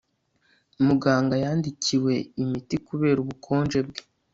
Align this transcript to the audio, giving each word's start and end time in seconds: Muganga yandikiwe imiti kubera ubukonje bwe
Muganga 0.85 1.35
yandikiwe 1.43 2.13
imiti 2.43 2.75
kubera 2.87 3.17
ubukonje 3.21 3.79
bwe 3.87 4.01